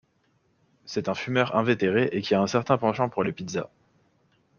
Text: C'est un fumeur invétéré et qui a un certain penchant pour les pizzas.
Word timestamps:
C'est 0.83 1.09
un 1.09 1.13
fumeur 1.13 1.55
invétéré 1.55 2.09
et 2.13 2.23
qui 2.23 2.33
a 2.33 2.41
un 2.41 2.47
certain 2.47 2.79
penchant 2.79 3.07
pour 3.07 3.23
les 3.23 3.31
pizzas. 3.33 3.69